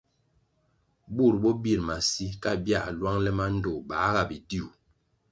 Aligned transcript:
Bur 1.15 1.35
bo 1.41 1.51
bir 1.63 1.79
masi, 1.87 2.27
ka 2.41 2.51
bia 2.63 2.79
lwang 2.97 3.19
le 3.25 3.31
mandtoh 3.37 3.79
bā 3.89 3.97
nga 4.11 4.23
bidiu. 4.29 4.67